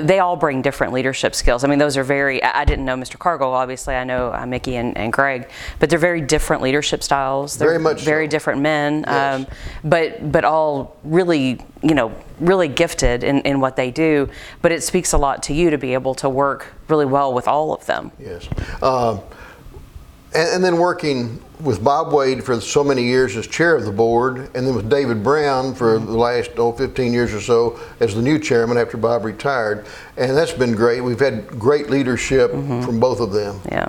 They 0.00 0.18
all 0.18 0.36
bring 0.36 0.62
different 0.62 0.92
leadership 0.92 1.34
skills. 1.34 1.64
I 1.64 1.68
mean, 1.68 1.78
those 1.78 1.96
are 1.96 2.04
very. 2.04 2.42
I 2.42 2.60
I 2.60 2.64
didn't 2.64 2.84
know 2.84 2.96
Mr. 2.96 3.18
Cargill. 3.18 3.52
Obviously, 3.52 3.94
I 3.94 4.04
know 4.04 4.32
uh, 4.32 4.44
Mickey 4.44 4.76
and, 4.76 4.96
and 4.98 5.12
Greg, 5.12 5.48
but 5.78 5.88
they're 5.88 5.98
very 5.98 6.20
different 6.20 6.62
leadership 6.62 7.02
styles. 7.02 7.56
They're 7.56 7.68
Very 7.68 7.82
much 7.82 8.02
very 8.02 8.26
so. 8.26 8.30
different 8.30 8.60
men. 8.60 9.04
Yes. 9.06 9.40
Um, 9.40 9.46
but 9.84 10.30
but 10.32 10.44
all 10.44 10.96
really, 11.04 11.60
you 11.82 11.94
know, 11.94 12.12
really 12.40 12.68
gifted 12.68 13.24
in, 13.24 13.40
in 13.42 13.60
what 13.60 13.76
they 13.76 13.90
do. 13.90 14.28
But 14.60 14.72
it 14.72 14.82
speaks 14.82 15.12
a 15.12 15.18
lot 15.18 15.42
to 15.44 15.54
you 15.54 15.70
to 15.70 15.78
be 15.78 15.94
able 15.94 16.14
to 16.16 16.28
work 16.28 16.72
really 16.88 17.06
well 17.06 17.32
with 17.32 17.48
all 17.48 17.72
of 17.72 17.86
them. 17.86 18.12
Yes. 18.18 18.48
Um, 18.82 19.20
and, 20.34 20.48
and 20.48 20.64
then 20.64 20.76
working 20.78 21.40
with 21.60 21.82
Bob 21.82 22.12
Wade 22.12 22.44
for 22.44 22.60
so 22.60 22.84
many 22.84 23.02
years 23.02 23.36
as 23.36 23.46
chair 23.46 23.74
of 23.74 23.84
the 23.84 23.92
board, 23.92 24.50
and 24.54 24.66
then 24.66 24.74
with 24.74 24.88
David 24.88 25.22
Brown 25.22 25.74
for 25.74 25.98
the 25.98 26.16
last 26.16 26.52
oh, 26.56 26.72
15 26.72 27.12
years 27.12 27.34
or 27.34 27.40
so 27.40 27.78
as 28.00 28.14
the 28.14 28.22
new 28.22 28.38
chairman 28.38 28.76
after 28.76 28.96
Bob 28.96 29.24
retired. 29.24 29.86
And 30.16 30.36
that's 30.36 30.52
been 30.52 30.74
great. 30.74 31.00
We've 31.00 31.20
had 31.20 31.48
great 31.58 31.90
leadership 31.90 32.50
from 32.50 33.00
both 33.00 33.20
of 33.20 33.32
them. 33.32 33.60
Yeah. 33.70 33.88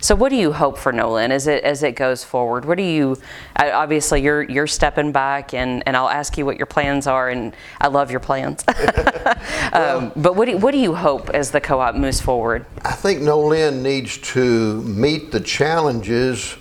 So, 0.00 0.14
what 0.14 0.30
do 0.30 0.36
you 0.36 0.52
hope 0.52 0.78
for 0.78 0.92
Nolin 0.92 1.30
as 1.30 1.46
it 1.46 1.62
as 1.64 1.82
it 1.82 1.92
goes 1.92 2.24
forward? 2.24 2.64
What 2.64 2.78
do 2.78 2.82
you? 2.82 3.16
Obviously, 3.56 4.22
you're 4.22 4.42
you're 4.42 4.66
stepping 4.66 5.12
back, 5.12 5.54
and, 5.54 5.82
and 5.86 5.96
I'll 5.96 6.08
ask 6.08 6.36
you 6.36 6.44
what 6.44 6.56
your 6.56 6.66
plans 6.66 7.06
are, 7.06 7.28
and 7.28 7.54
I 7.80 7.88
love 7.88 8.10
your 8.10 8.20
plans. 8.20 8.64
um, 9.72 10.12
but 10.16 10.36
what 10.36 10.46
do, 10.46 10.56
what 10.58 10.72
do 10.72 10.78
you 10.78 10.94
hope 10.94 11.30
as 11.30 11.50
the 11.50 11.60
co-op 11.60 11.94
moves 11.94 12.20
forward? 12.20 12.66
I 12.84 12.92
think 12.92 13.20
Nolin 13.20 13.82
needs 13.82 14.18
to 14.18 14.82
meet 14.82 15.30
the 15.30 15.40
challenges 15.40 16.56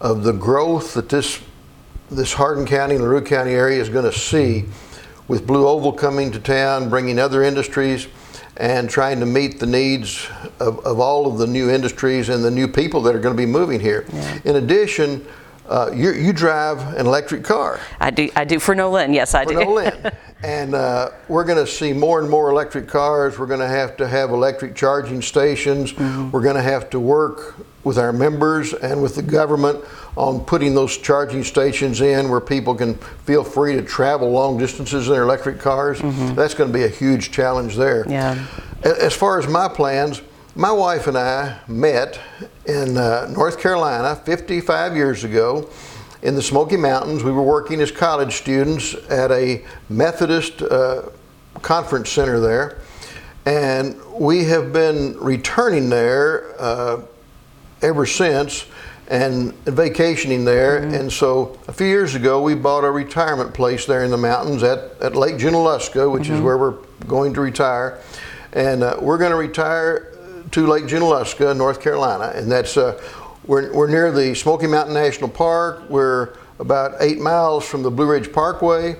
of 0.00 0.22
the 0.24 0.32
growth 0.32 0.94
that 0.94 1.08
this 1.08 1.40
this 2.10 2.32
Hardin 2.32 2.66
County 2.66 2.96
and 2.96 3.04
LaRue 3.04 3.22
County 3.22 3.52
area 3.52 3.80
is 3.80 3.88
going 3.88 4.10
to 4.10 4.16
see 4.16 4.64
with 5.28 5.46
Blue 5.46 5.68
Oval 5.68 5.92
coming 5.92 6.32
to 6.32 6.40
town, 6.40 6.90
bringing 6.90 7.20
other 7.20 7.44
industries, 7.44 8.08
and 8.56 8.90
trying 8.90 9.20
to 9.20 9.26
meet 9.26 9.60
the 9.60 9.66
needs 9.66 10.26
of, 10.58 10.84
of 10.84 10.98
all 10.98 11.30
of 11.30 11.38
the 11.38 11.46
new 11.46 11.70
industries 11.70 12.28
and 12.28 12.42
the 12.42 12.50
new 12.50 12.66
people 12.66 13.00
that 13.02 13.14
are 13.14 13.20
going 13.20 13.34
to 13.34 13.40
be 13.40 13.46
moving 13.46 13.78
here. 13.78 14.06
In 14.44 14.56
addition, 14.56 15.24
uh, 15.70 15.92
you, 15.94 16.12
you 16.12 16.32
drive 16.32 16.80
an 16.96 17.06
electric 17.06 17.44
car. 17.44 17.78
I 18.00 18.10
do 18.10 18.28
I 18.34 18.44
do 18.44 18.58
for 18.58 18.74
Nolin. 18.74 19.14
Yes, 19.14 19.34
I 19.34 19.44
do. 19.44 19.54
for. 19.54 19.64
Nolin. 19.64 20.14
and 20.42 20.74
uh, 20.74 21.10
we're 21.28 21.44
going 21.44 21.64
to 21.64 21.70
see 21.70 21.92
more 21.92 22.20
and 22.20 22.28
more 22.28 22.50
electric 22.50 22.88
cars. 22.88 23.38
We're 23.38 23.46
going 23.46 23.60
to 23.60 23.68
have 23.68 23.96
to 23.98 24.08
have 24.08 24.30
electric 24.30 24.74
charging 24.74 25.22
stations. 25.22 25.96
We're 25.96 26.42
going 26.42 26.56
to 26.56 26.62
have 26.62 26.90
to 26.90 27.00
work 27.00 27.54
with 27.84 27.98
our 27.98 28.12
members 28.12 28.74
and 28.74 29.00
with 29.00 29.14
the 29.14 29.22
government 29.22 29.82
on 30.16 30.40
putting 30.44 30.74
those 30.74 30.98
charging 30.98 31.44
stations 31.44 32.00
in 32.00 32.28
where 32.28 32.40
people 32.40 32.74
can 32.74 32.94
feel 33.24 33.44
free 33.44 33.74
to 33.74 33.82
travel 33.82 34.30
long 34.30 34.58
distances 34.58 35.06
in 35.06 35.12
their 35.12 35.22
electric 35.22 35.60
cars. 35.60 36.00
That's 36.34 36.54
going 36.54 36.70
to 36.70 36.76
be 36.76 36.84
a 36.84 36.88
huge 36.88 37.30
challenge 37.30 37.76
there. 37.76 38.04
Yeah. 38.08 38.44
As 38.82 39.14
far 39.14 39.38
as 39.38 39.46
my 39.46 39.68
plans, 39.68 40.20
my 40.54 40.72
wife 40.72 41.06
and 41.06 41.16
I 41.16 41.58
met 41.68 42.18
in 42.66 42.96
uh, 42.96 43.28
North 43.30 43.60
Carolina 43.60 44.16
55 44.16 44.96
years 44.96 45.22
ago 45.22 45.70
in 46.22 46.34
the 46.34 46.42
Smoky 46.42 46.76
Mountains. 46.76 47.22
We 47.22 47.30
were 47.30 47.42
working 47.42 47.80
as 47.80 47.92
college 47.92 48.34
students 48.34 48.94
at 49.08 49.30
a 49.30 49.64
Methodist 49.88 50.62
uh, 50.62 51.02
conference 51.62 52.10
center 52.10 52.40
there. 52.40 52.78
And 53.46 53.96
we 54.12 54.44
have 54.44 54.72
been 54.72 55.16
returning 55.18 55.88
there 55.88 56.60
uh, 56.60 57.02
ever 57.80 58.04
since 58.04 58.66
and 59.08 59.54
vacationing 59.64 60.44
there. 60.44 60.78
And 60.78 61.12
so 61.12 61.58
a 61.68 61.72
few 61.72 61.86
years 61.86 62.14
ago, 62.14 62.42
we 62.42 62.54
bought 62.54 62.84
a 62.84 62.90
retirement 62.90 63.54
place 63.54 63.86
there 63.86 64.04
in 64.04 64.10
the 64.10 64.16
mountains 64.16 64.62
at, 64.62 65.00
at 65.00 65.14
Lake 65.14 65.36
Junaluska, 65.36 66.10
which 66.10 66.28
is 66.28 66.40
where 66.40 66.58
we're 66.58 66.78
going 67.06 67.34
to 67.34 67.40
retire. 67.40 68.00
And 68.52 68.82
uh, 68.82 68.96
we're 69.00 69.18
going 69.18 69.30
to 69.30 69.36
retire 69.36 70.09
to 70.52 70.66
Lake 70.66 70.84
Junaluska, 70.84 71.56
North 71.56 71.80
Carolina. 71.80 72.32
And 72.34 72.50
that's, 72.50 72.76
uh, 72.76 73.00
we're, 73.46 73.72
we're 73.72 73.88
near 73.88 74.10
the 74.10 74.34
Smoky 74.34 74.66
Mountain 74.66 74.94
National 74.94 75.28
Park. 75.28 75.88
We're 75.88 76.34
about 76.58 76.96
eight 77.00 77.18
miles 77.18 77.64
from 77.64 77.82
the 77.82 77.90
Blue 77.90 78.06
Ridge 78.06 78.32
Parkway. 78.32 78.96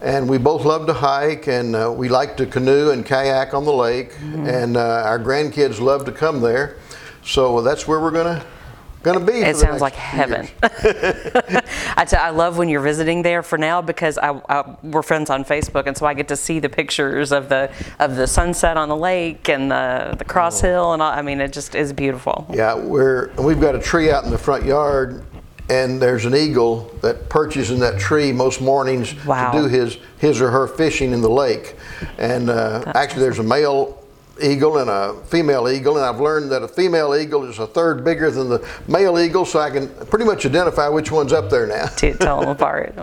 And 0.00 0.28
we 0.28 0.38
both 0.38 0.64
love 0.64 0.86
to 0.86 0.92
hike, 0.92 1.48
and 1.48 1.74
uh, 1.74 1.92
we 1.92 2.08
like 2.08 2.36
to 2.36 2.46
canoe 2.46 2.90
and 2.90 3.04
kayak 3.04 3.52
on 3.52 3.64
the 3.64 3.72
lake. 3.72 4.12
And 4.20 4.76
uh, 4.76 5.02
our 5.04 5.18
grandkids 5.18 5.80
love 5.80 6.04
to 6.04 6.12
come 6.12 6.40
there, 6.40 6.76
so 7.24 7.62
that's 7.62 7.88
where 7.88 7.98
we're 7.98 8.12
gonna 9.02 9.18
gonna 9.20 9.30
be. 9.32 9.40
It 9.40 9.56
sounds 9.56 9.80
like 9.80 9.94
heaven. 9.94 10.48
I, 10.62 12.04
t- 12.08 12.16
I 12.16 12.30
love 12.30 12.58
when 12.58 12.68
you're 12.68 12.80
visiting 12.82 13.22
there 13.22 13.42
for 13.42 13.58
now 13.58 13.80
because 13.82 14.18
I, 14.18 14.30
I, 14.48 14.76
we're 14.82 15.02
friends 15.02 15.30
on 15.30 15.44
Facebook, 15.44 15.86
and 15.86 15.96
so 15.96 16.06
I 16.06 16.14
get 16.14 16.28
to 16.28 16.36
see 16.36 16.58
the 16.60 16.68
pictures 16.68 17.32
of 17.32 17.48
the 17.48 17.70
of 17.98 18.16
the 18.16 18.26
sunset 18.26 18.76
on 18.76 18.88
the 18.88 18.96
lake 18.96 19.48
and 19.48 19.70
the 19.70 20.14
the 20.18 20.24
cross 20.24 20.60
hill, 20.60 20.92
and 20.92 21.02
all, 21.02 21.12
I 21.12 21.22
mean 21.22 21.40
it 21.40 21.52
just 21.52 21.74
is 21.74 21.92
beautiful. 21.92 22.46
Yeah, 22.52 22.74
we're 22.74 23.30
we've 23.38 23.60
got 23.60 23.74
a 23.74 23.80
tree 23.80 24.10
out 24.10 24.24
in 24.24 24.30
the 24.30 24.38
front 24.38 24.64
yard, 24.64 25.24
and 25.68 26.00
there's 26.00 26.24
an 26.24 26.34
eagle 26.34 26.90
that 27.02 27.28
perches 27.28 27.70
in 27.70 27.78
that 27.80 27.98
tree 27.98 28.32
most 28.32 28.60
mornings 28.60 29.14
Wow. 29.24 29.52
to 29.52 29.62
do 29.62 29.68
his 29.68 29.98
his 30.18 30.40
or 30.40 30.50
her 30.50 30.66
fishing 30.66 31.12
in 31.12 31.20
the 31.20 31.30
lake. 31.30 31.76
And 32.18 32.50
uh, 32.50 32.92
actually, 32.94 33.22
there's 33.22 33.38
a 33.38 33.42
male 33.44 33.97
eagle 34.40 34.78
and 34.78 34.88
a 34.90 35.14
female 35.24 35.68
eagle, 35.68 35.96
and 35.96 36.04
I've 36.04 36.20
learned 36.20 36.50
that 36.52 36.62
a 36.62 36.68
female 36.68 37.14
eagle 37.14 37.44
is 37.44 37.58
a 37.58 37.66
third 37.66 38.04
bigger 38.04 38.30
than 38.30 38.48
the 38.48 38.66
male 38.86 39.18
eagle, 39.18 39.44
so 39.44 39.58
I 39.60 39.70
can 39.70 39.88
pretty 40.06 40.24
much 40.24 40.46
identify 40.46 40.88
which 40.88 41.10
one's 41.10 41.32
up 41.32 41.50
there 41.50 41.66
now. 41.66 41.86
to 41.86 42.14
tell 42.14 42.40
them 42.40 42.50
apart. 42.50 42.94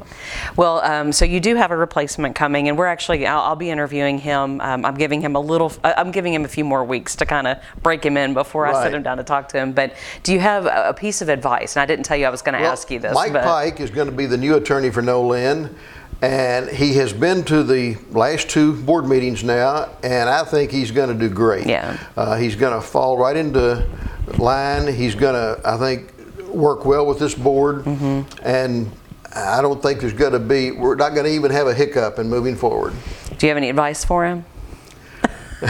Well, 0.56 0.80
um, 0.82 1.12
so 1.12 1.26
you 1.26 1.40
do 1.40 1.56
have 1.56 1.72
a 1.72 1.78
replacement 1.78 2.36
coming, 2.36 2.70
and 2.70 2.78
we're 2.78 2.86
actually 2.88 3.26
I'll, 3.28 3.42
I'll 3.42 3.56
be 3.56 3.70
interviewing 3.70 4.20
him. 4.20 4.62
Um, 4.62 4.86
I'm 4.86 4.96
giving 4.96 5.22
him 5.22 5.36
a 5.36 5.40
little. 5.40 5.72
I'm 5.84 6.12
giving 6.12 6.34
him 6.34 6.46
a 6.46 6.50
few 6.50 6.64
more 6.66 6.84
weeks 6.84 7.16
to 7.18 7.26
kind 7.26 7.48
of 7.48 7.58
break 7.84 8.06
him 8.06 8.18
in 8.18 8.34
before 8.34 8.68
I 8.68 8.84
sit 8.84 8.94
him 8.94 9.04
down 9.04 9.18
to 9.18 9.24
talk 9.24 9.50
to 9.50 9.58
him. 9.58 9.74
But 9.74 9.96
do 10.24 10.34
you 10.34 10.40
have 10.40 10.66
a, 10.66 10.90
a 10.90 10.94
piece 10.94 11.22
of 11.22 11.30
advice? 11.30 11.76
And 11.76 11.82
I 11.82 11.86
didn't 11.86 12.06
tell 12.06 12.18
you 12.18 12.26
I 12.26 12.30
was 12.30 12.42
going 12.42 12.56
to 12.56 12.62
Well, 12.62 12.72
ask 12.72 12.90
you 12.92 13.00
this. 13.00 13.14
Mike 13.14 13.34
Pike 13.34 13.80
is 13.80 13.90
going 13.92 14.08
to 14.10 14.16
be 14.16 14.26
the 14.26 14.38
new 14.38 14.56
attorney 14.56 14.90
for 14.90 15.02
Nolin, 15.02 15.74
and 16.22 16.70
he 16.70 16.94
has 16.96 17.14
been 17.14 17.44
to 17.46 17.64
the 17.64 17.98
last 18.12 18.50
two 18.50 18.74
board 18.74 19.08
meetings 19.08 19.44
now, 19.44 19.90
and 20.04 20.30
I 20.30 20.44
think 20.44 20.72
he's 20.72 20.92
going 20.92 21.10
to 21.10 21.16
do 21.16 21.34
great. 21.34 21.68
Yeah. 21.68 21.98
Uh, 22.16 22.36
he's 22.38 22.56
going 22.56 22.74
to 22.74 22.82
fall 22.86 23.18
right 23.18 23.36
into 23.36 23.86
line. 24.38 24.92
He's 24.94 25.14
going 25.16 25.34
to, 25.36 25.62
I 25.68 25.78
think, 25.78 26.12
work 26.48 26.86
well 26.86 27.06
with 27.06 27.20
this 27.20 27.36
board, 27.36 27.84
Mm-hmm. 27.86 28.46
and 28.48 28.92
I 29.36 29.62
don't 29.62 29.82
think 29.84 30.00
there's 30.00 30.14
going 30.14 30.32
to 30.32 30.40
be, 30.40 30.72
we're 30.72 30.96
not 30.96 31.14
going 31.14 31.26
to 31.26 31.32
even 31.32 31.52
have 31.52 31.68
a 31.68 31.74
hiccup 31.74 32.20
in 32.20 32.30
moving 32.30 32.56
forward. 32.56 32.94
do 33.38 33.46
you 33.46 33.50
have 33.50 33.58
any 33.58 33.70
advice 33.70 34.06
for 34.06 34.26
him? 34.26 34.46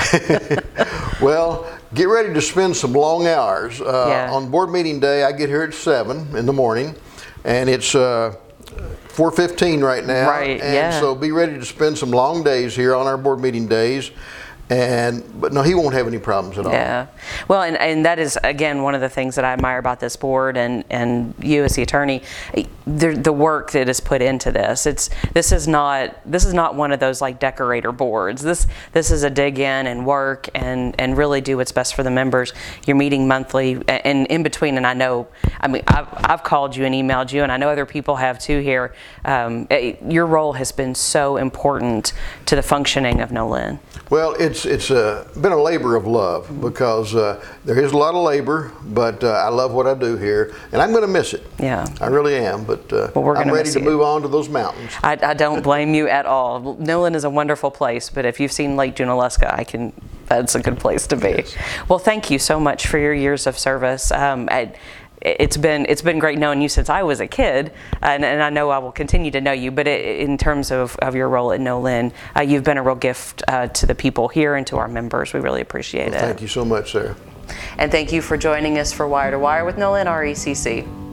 Well, 1.21 1.65
get 1.93 2.09
ready 2.09 2.33
to 2.33 2.41
spend 2.41 2.75
some 2.75 2.91
long 2.93 3.25
hours. 3.25 3.79
Uh, 3.81 4.05
Yeah. 4.09 4.31
On 4.33 4.49
board 4.51 4.69
meeting 4.69 4.99
day, 4.99 5.23
I 5.23 5.31
get 5.31 5.47
here 5.49 5.63
at 5.63 5.73
seven 5.73 6.35
in 6.35 6.45
the 6.45 6.51
morning, 6.53 6.93
and 7.45 7.69
it's 7.69 7.95
uh, 7.95 8.35
4:15 9.15 9.81
right 9.81 10.05
now. 10.05 10.29
Right, 10.29 10.61
And 10.61 10.73
yeah. 10.73 10.99
so 10.99 11.15
be 11.15 11.31
ready 11.31 11.57
to 11.57 11.65
spend 11.65 11.97
some 11.97 12.11
long 12.11 12.43
days 12.43 12.75
here 12.75 12.93
on 12.93 13.07
our 13.07 13.17
board 13.17 13.39
meeting 13.39 13.67
days. 13.67 14.11
And 14.67 15.23
but 15.39 15.53
no, 15.53 15.61
he 15.61 15.75
won't 15.75 15.93
have 15.93 16.07
any 16.07 16.17
problems 16.17 16.57
at 16.57 16.65
all. 16.65 16.71
Yeah. 16.71 17.05
Well, 17.47 17.61
and, 17.61 17.77
and 17.77 18.03
that 18.05 18.17
is, 18.17 18.37
again, 18.43 18.81
one 18.81 18.95
of 18.95 19.01
the 19.01 19.09
things 19.09 19.35
that 19.35 19.45
I 19.45 19.53
admire 19.53 19.77
about 19.77 19.99
this 19.99 20.15
board 20.15 20.57
and, 20.57 20.83
and 20.89 21.35
you 21.39 21.63
as 21.63 21.75
the 21.75 21.83
attorney, 21.83 22.23
the, 22.87 23.13
the 23.13 23.31
work 23.31 23.71
that 23.71 23.87
is 23.87 23.99
put 23.99 24.23
into 24.23 24.51
this. 24.51 24.87
It's, 24.87 25.11
this 25.33 25.51
is 25.51 25.67
not, 25.67 26.17
this 26.25 26.45
is 26.45 26.53
not 26.53 26.73
one 26.73 26.91
of 26.91 26.99
those 26.99 27.21
like 27.21 27.39
decorator 27.39 27.91
boards. 27.91 28.41
This, 28.41 28.65
this 28.91 29.11
is 29.11 29.21
a 29.21 29.29
dig 29.29 29.59
in 29.59 29.85
and 29.85 30.03
work 30.03 30.49
and, 30.55 30.95
and 30.99 31.15
really 31.15 31.41
do 31.41 31.57
what's 31.57 31.71
best 31.71 31.93
for 31.93 32.01
the 32.01 32.09
members. 32.11 32.51
You're 32.87 32.97
meeting 32.97 33.27
monthly 33.27 33.83
and 33.87 34.25
in 34.27 34.41
between, 34.41 34.77
and 34.77 34.87
I 34.87 34.95
know, 34.95 35.27
I 35.61 35.67
mean, 35.67 35.83
I've, 35.87 36.07
I've 36.11 36.43
called 36.43 36.75
you 36.75 36.85
and 36.85 36.95
emailed 36.95 37.31
you, 37.31 37.43
and 37.43 37.51
I 37.51 37.57
know 37.57 37.69
other 37.69 37.85
people 37.85 38.15
have 38.15 38.39
too 38.39 38.61
here. 38.61 38.95
Um, 39.25 39.67
it- 39.69 40.01
your 40.07 40.25
role 40.25 40.53
has 40.53 40.71
been 40.71 40.95
so 40.95 41.37
important 41.37 42.13
to 42.47 42.55
the 42.55 42.63
functioning 42.63 43.21
of 43.21 43.29
Nolin. 43.29 43.79
Well, 44.09 44.35
it's 44.55 44.65
it's 44.65 44.91
uh, 44.91 45.27
been 45.41 45.51
a 45.51 45.61
labor 45.61 45.95
of 45.95 46.07
love 46.07 46.61
because 46.61 47.13
uh, 47.13 47.43
there 47.65 47.77
is 47.77 47.91
a 47.91 47.97
lot 47.97 48.15
of 48.15 48.23
labor, 48.23 48.71
but 48.85 49.23
uh, 49.23 49.31
I 49.31 49.49
love 49.49 49.73
what 49.73 49.85
I 49.85 49.93
do 49.93 50.15
here, 50.15 50.55
and 50.71 50.81
I'm 50.81 50.91
going 50.91 51.01
to 51.01 51.07
miss 51.11 51.33
it. 51.33 51.45
Yeah. 51.59 51.85
I 51.99 52.07
really 52.07 52.35
am. 52.35 52.63
But 52.63 52.91
uh, 52.93 53.11
Well, 53.13 53.23
we're 53.25 53.35
I'm 53.35 53.51
ready 53.51 53.69
to 53.71 53.79
you. 53.79 53.85
move 53.85 54.01
on 54.01 54.21
to 54.21 54.27
those 54.29 54.47
mountains. 54.47 54.91
I, 55.03 55.17
I 55.21 55.33
don't 55.33 55.61
blame 55.61 55.93
you 55.93 56.07
at 56.07 56.25
all. 56.25 56.77
Nolin 56.77 57.15
is 57.15 57.25
a 57.25 57.29
wonderful 57.29 57.69
place, 57.71 58.09
but 58.09 58.23
if 58.25 58.39
you've 58.39 58.51
seen 58.53 58.75
Lake 58.77 58.95
Junaluska, 58.95 59.53
I 59.53 59.63
can. 59.63 59.91
That's 60.27 60.55
a 60.55 60.59
good 60.59 60.79
place 60.79 61.05
to 61.07 61.15
be. 61.15 61.29
Yes. 61.29 61.55
Well, 61.87 61.99
thank 61.99 62.31
you 62.31 62.39
so 62.39 62.59
much 62.59 62.87
for 62.87 62.97
your 62.97 63.13
years 63.13 63.45
of 63.45 63.59
service. 63.59 64.11
Um, 64.11 64.47
I, 64.51 64.73
it's 65.21 65.57
been 65.57 65.85
it's 65.89 66.01
been 66.01 66.19
great 66.19 66.37
knowing 66.37 66.61
you 66.61 66.69
since 66.69 66.89
I 66.89 67.03
was 67.03 67.19
a 67.19 67.27
kid, 67.27 67.71
and, 68.01 68.23
and 68.23 68.41
I 68.43 68.49
know 68.49 68.69
I 68.69 68.77
will 68.77 68.91
continue 68.91 69.31
to 69.31 69.41
know 69.41 69.51
you. 69.51 69.71
But 69.71 69.87
it, 69.87 70.19
in 70.19 70.37
terms 70.37 70.71
of, 70.71 70.95
of 70.97 71.15
your 71.15 71.29
role 71.29 71.51
at 71.51 71.59
Nolin, 71.59 72.13
uh, 72.35 72.41
you've 72.41 72.63
been 72.63 72.77
a 72.77 72.83
real 72.83 72.95
gift 72.95 73.43
uh, 73.47 73.67
to 73.67 73.85
the 73.85 73.95
people 73.95 74.27
here 74.27 74.55
and 74.55 74.65
to 74.67 74.77
our 74.77 74.87
members. 74.87 75.33
We 75.33 75.39
really 75.39 75.61
appreciate 75.61 76.13
it. 76.13 76.19
Thank 76.19 76.41
you 76.41 76.47
so 76.47 76.65
much, 76.65 76.91
Sarah. 76.91 77.15
And 77.77 77.91
thank 77.91 78.11
you 78.11 78.21
for 78.21 78.37
joining 78.37 78.77
us 78.79 78.91
for 78.91 79.07
Wire 79.07 79.31
to 79.31 79.39
Wire 79.39 79.65
with 79.65 79.75
Nolin 79.75 80.05
RECC. 80.05 81.04